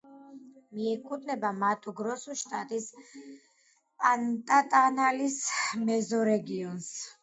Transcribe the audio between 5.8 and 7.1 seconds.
მეზორეგიონს.